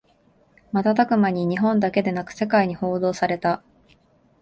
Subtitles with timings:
[0.71, 3.61] 瞬く間に日本だけでなく世界に報道された